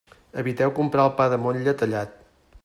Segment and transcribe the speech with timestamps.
[0.43, 2.17] Eviteu comprar el pa de motlle tallat.